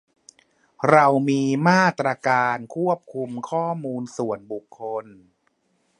[0.89, 5.05] เรามีมาตราการคุ้มครองข้อมูลส่วนบุคคล